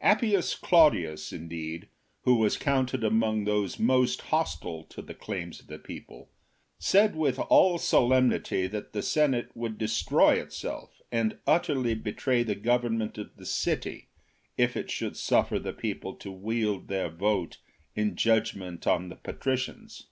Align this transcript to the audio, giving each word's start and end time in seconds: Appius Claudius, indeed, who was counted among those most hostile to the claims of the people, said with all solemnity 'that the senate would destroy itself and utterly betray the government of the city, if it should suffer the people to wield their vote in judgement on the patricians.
Appius 0.00 0.54
Claudius, 0.54 1.32
indeed, 1.32 1.88
who 2.22 2.36
was 2.36 2.56
counted 2.56 3.02
among 3.02 3.42
those 3.46 3.80
most 3.80 4.20
hostile 4.20 4.84
to 4.84 5.02
the 5.02 5.12
claims 5.12 5.58
of 5.58 5.66
the 5.66 5.76
people, 5.76 6.30
said 6.78 7.16
with 7.16 7.40
all 7.40 7.78
solemnity 7.78 8.68
'that 8.68 8.92
the 8.92 9.02
senate 9.02 9.50
would 9.56 9.78
destroy 9.78 10.34
itself 10.40 11.02
and 11.10 11.36
utterly 11.48 11.96
betray 11.96 12.44
the 12.44 12.54
government 12.54 13.18
of 13.18 13.34
the 13.36 13.44
city, 13.44 14.06
if 14.56 14.76
it 14.76 14.88
should 14.88 15.16
suffer 15.16 15.58
the 15.58 15.72
people 15.72 16.14
to 16.14 16.30
wield 16.30 16.86
their 16.86 17.08
vote 17.08 17.58
in 17.96 18.14
judgement 18.14 18.86
on 18.86 19.08
the 19.08 19.16
patricians. 19.16 20.06